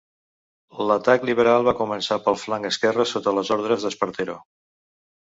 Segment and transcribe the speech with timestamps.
[0.91, 4.39] L'atac liberal va començar pel flanc esquerre sota les ordes d'Espartero.